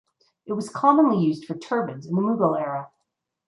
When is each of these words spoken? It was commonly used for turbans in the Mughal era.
It 0.47 0.53
was 0.53 0.67
commonly 0.71 1.19
used 1.23 1.45
for 1.45 1.55
turbans 1.55 2.07
in 2.07 2.15
the 2.15 2.23
Mughal 2.23 2.59
era. 2.59 2.89